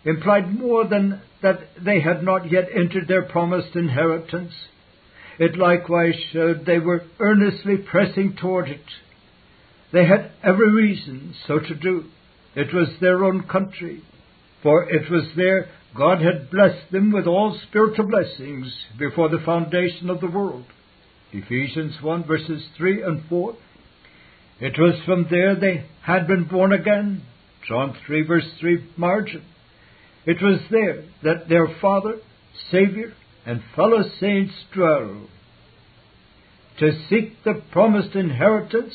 [0.04, 4.52] implied more than that they had not yet entered their promised inheritance
[5.38, 8.84] it likewise showed they were earnestly pressing toward it.
[9.92, 12.04] They had every reason so to do.
[12.54, 14.02] It was their own country,
[14.62, 20.10] for it was there God had blessed them with all spiritual blessings before the foundation
[20.10, 20.64] of the world.
[21.32, 23.56] Ephesians 1 verses 3 and 4.
[24.60, 27.22] It was from there they had been born again.
[27.66, 29.42] John 3 verse 3 margin.
[30.26, 32.18] It was there that their Father,
[32.70, 33.14] Savior,
[33.46, 35.26] and fellow saints dwell.
[36.78, 38.94] To seek the promised inheritance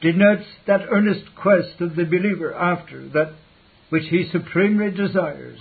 [0.00, 3.34] denotes that earnest quest of the believer after that
[3.90, 5.60] which he supremely desires.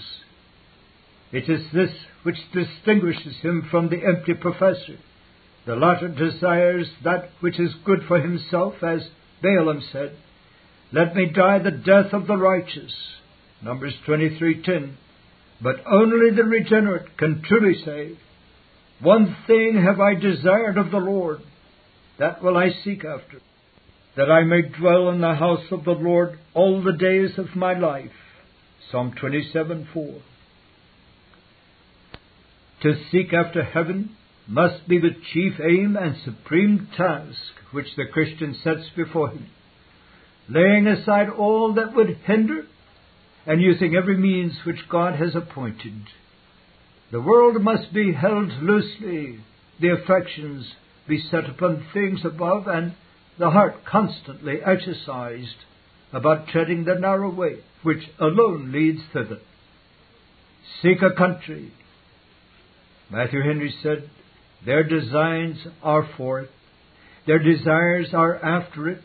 [1.31, 1.91] It is this
[2.23, 4.97] which distinguishes him from the empty professor.
[5.65, 9.01] The latter desires that which is good for himself, as
[9.41, 10.15] Balaam said,
[10.91, 12.93] Let me die the death of the righteous.
[13.63, 14.93] Numbers 23:10.
[15.61, 18.17] But only the regenerate can truly say,
[18.99, 21.39] One thing have I desired of the Lord,
[22.19, 23.41] that will I seek after,
[24.15, 27.73] that I may dwell in the house of the Lord all the days of my
[27.73, 28.11] life.
[28.91, 30.21] Psalm 27 4.
[32.83, 34.15] To seek after heaven
[34.47, 37.37] must be the chief aim and supreme task
[37.71, 39.47] which the Christian sets before him,
[40.47, 42.65] laying aside all that would hinder
[43.45, 46.01] and using every means which God has appointed.
[47.11, 49.39] The world must be held loosely,
[49.79, 50.73] the affections
[51.07, 52.93] be set upon things above, and
[53.37, 55.55] the heart constantly exercised
[56.11, 59.39] about treading the narrow way which alone leads thither.
[60.81, 61.71] Seek a country.
[63.11, 64.09] Matthew Henry said,
[64.63, 66.51] Their designs are for it,
[67.25, 69.01] their desires are after it,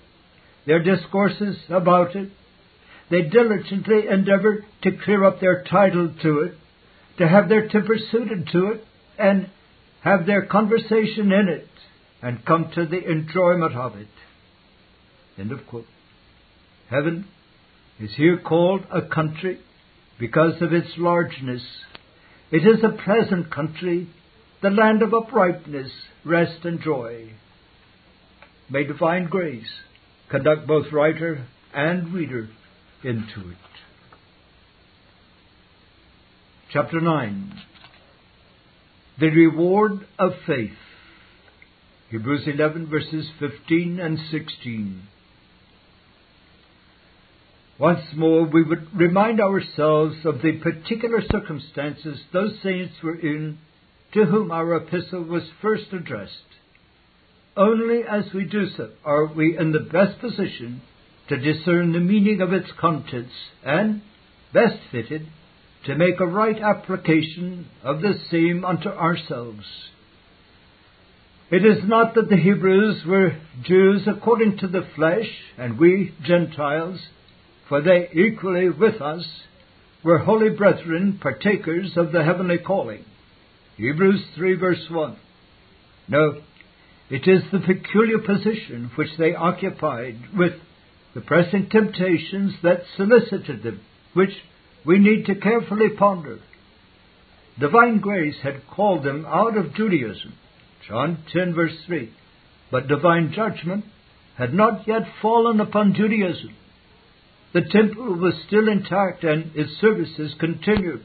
[0.66, 2.30] their discourses about it,
[3.11, 6.55] they diligently endeavor to clear up their title to it,
[7.18, 8.84] to have their temper suited to it,
[9.18, 9.51] and
[10.03, 11.68] have their conversation in it,
[12.22, 14.09] and come to the enjoyment of it.
[15.38, 15.86] End of quote.
[16.88, 17.26] Heaven
[17.98, 19.59] is here called a country
[20.18, 21.62] because of its largeness.
[22.51, 24.09] It is a pleasant country,
[24.63, 25.91] the land of uprightness,
[26.25, 27.31] rest, and joy.
[28.69, 29.71] May divine grace
[30.31, 32.49] conduct both writer and reader
[33.03, 33.57] into it.
[36.73, 37.53] Chapter 9
[39.19, 40.71] The Reward of Faith.
[42.11, 45.03] Hebrews 11 verses 15 and 16.
[47.79, 53.59] Once more, we would remind ourselves of the particular circumstances those saints were in
[54.13, 56.33] to whom our epistle was first addressed.
[57.57, 60.83] Only as we do so are we in the best position
[61.29, 63.33] to discern the meaning of its contents,
[63.65, 64.03] and,
[64.53, 65.27] best fitted,
[65.87, 69.65] to make a right application of the same unto ourselves.
[71.51, 77.01] It is not that the Hebrews were Jews according to the flesh, and we Gentiles,
[77.69, 79.25] for they equally with us
[80.03, 83.05] were holy brethren, partakers of the heavenly calling.
[83.81, 85.16] Hebrews 3 verse 1.
[86.09, 86.43] No,
[87.09, 90.53] it is the peculiar position which they occupied with
[91.14, 93.81] the pressing temptations that solicited them,
[94.12, 94.33] which
[94.85, 96.41] we need to carefully ponder.
[97.59, 100.35] Divine grace had called them out of Judaism,
[100.87, 102.12] John 10 verse 3,
[102.70, 103.87] but divine judgment
[104.37, 106.55] had not yet fallen upon Judaism.
[107.55, 111.03] The temple was still intact and its services continued.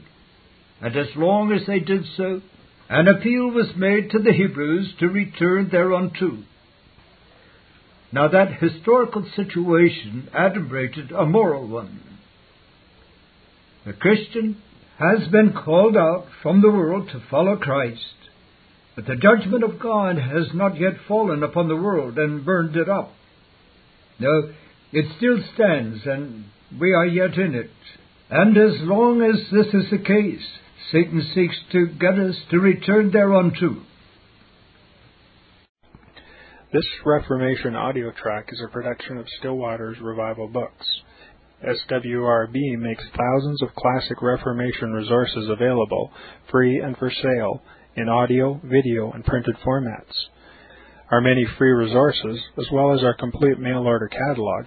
[0.82, 2.42] And as long as they did so,
[2.88, 6.38] an appeal was made to the Hebrews to return thereunto.
[8.12, 12.00] Now that historical situation adumbrated a moral one.
[13.84, 14.62] The Christian
[14.98, 18.00] has been called out from the world to follow Christ,
[18.94, 22.88] but the judgment of God has not yet fallen upon the world and burned it
[22.88, 23.12] up.
[24.18, 24.52] No,
[24.92, 26.46] it still stands, and
[26.80, 27.70] we are yet in it.
[28.30, 30.46] And as long as this is the case,
[30.92, 33.82] Satan seeks to get us to return thereunto.
[36.72, 40.86] This Reformation audio track is a production of Still Waters Revival Books.
[41.64, 46.12] SWRB makes thousands of classic Reformation resources available,
[46.52, 47.62] free and for sale,
[47.96, 50.12] in audio, video, and printed formats.
[51.10, 54.66] Our many free resources, as well as our complete mail order catalog,